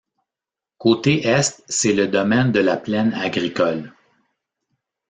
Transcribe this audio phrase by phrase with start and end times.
[0.79, 3.93] Côté est, c'est le domaine de la plaine agricole.